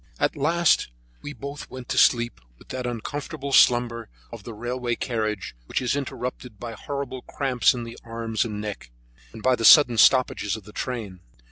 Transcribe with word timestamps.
At 0.19 0.35
last 0.35 0.89
we 1.21 1.31
both 1.31 1.69
went 1.69 1.87
to 1.89 1.97
sleep 1.99 2.41
with 2.57 2.69
that 2.69 2.87
uncomfortable 2.87 3.53
slumber 3.53 4.09
of 4.31 4.41
the 4.41 4.53
railway 4.55 4.95
carriage, 4.95 5.53
which 5.67 5.79
is 5.79 5.95
interrupted 5.95 6.59
by 6.59 6.71
horrible 6.71 7.21
cramps 7.21 7.75
in 7.75 7.83
the 7.83 7.99
arms 8.03 8.43
and 8.43 8.59
neck, 8.59 8.89
and 9.31 9.43
by 9.43 9.55
the 9.55 9.63
sudden 9.63 9.99
stoppages 9.99 10.55
of 10.55 10.63
the 10.63 10.73
train. 10.73 11.19